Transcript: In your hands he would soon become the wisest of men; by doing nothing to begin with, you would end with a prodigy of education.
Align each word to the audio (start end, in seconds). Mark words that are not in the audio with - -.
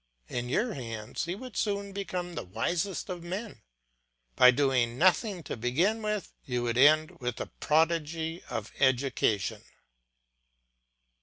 In 0.29 0.49
your 0.49 0.73
hands 0.73 1.25
he 1.25 1.35
would 1.35 1.55
soon 1.55 1.93
become 1.93 2.33
the 2.33 2.41
wisest 2.43 3.07
of 3.07 3.21
men; 3.23 3.61
by 4.35 4.49
doing 4.49 4.97
nothing 4.97 5.43
to 5.43 5.55
begin 5.55 6.01
with, 6.01 6.33
you 6.43 6.63
would 6.63 6.75
end 6.79 7.19
with 7.19 7.39
a 7.39 7.45
prodigy 7.45 8.41
of 8.49 8.71
education. 8.79 9.63